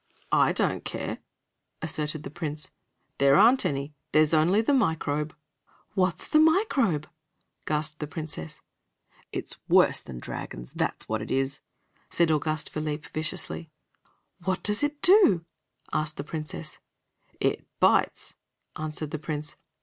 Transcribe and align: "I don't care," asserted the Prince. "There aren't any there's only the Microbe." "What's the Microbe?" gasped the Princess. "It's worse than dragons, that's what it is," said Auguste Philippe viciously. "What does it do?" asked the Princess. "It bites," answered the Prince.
"I 0.31 0.51
don't 0.51 0.83
care," 0.83 1.19
asserted 1.83 2.23
the 2.23 2.31
Prince. 2.31 2.71
"There 3.19 3.35
aren't 3.35 3.67
any 3.67 3.93
there's 4.13 4.33
only 4.33 4.61
the 4.61 4.73
Microbe." 4.73 5.35
"What's 5.93 6.25
the 6.25 6.39
Microbe?" 6.39 7.07
gasped 7.67 7.99
the 7.99 8.07
Princess. 8.07 8.61
"It's 9.31 9.59
worse 9.69 9.99
than 9.99 10.19
dragons, 10.19 10.71
that's 10.75 11.07
what 11.07 11.21
it 11.21 11.29
is," 11.29 11.61
said 12.09 12.31
Auguste 12.31 12.71
Philippe 12.71 13.09
viciously. 13.09 13.69
"What 14.43 14.63
does 14.63 14.81
it 14.81 15.03
do?" 15.03 15.45
asked 15.93 16.17
the 16.17 16.23
Princess. 16.23 16.79
"It 17.39 17.67
bites," 17.79 18.33
answered 18.75 19.11
the 19.11 19.19
Prince. 19.19 19.55